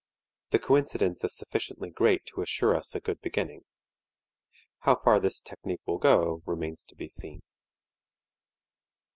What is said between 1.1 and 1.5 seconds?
is